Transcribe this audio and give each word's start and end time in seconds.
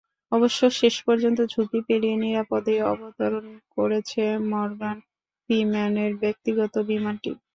অবশ্য, 0.31 0.59
শেষপর্যন্ত 0.79 1.39
ঝুঁকি 1.53 1.79
পেরিয়ে 1.87 2.17
নিরাপদেই 2.17 2.81
অবতরণ 2.91 3.45
করেছে 3.75 4.21
মর্গান 4.51 4.97
ফ্রিম্যানের 5.43 6.11
ব্যক্তিগত 6.23 6.73
বিমানটি। 6.89 7.31